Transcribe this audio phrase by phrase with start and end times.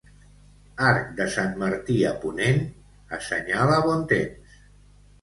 [0.91, 2.59] Arc de sant Martí a ponent
[3.21, 4.61] assenyala bon temps.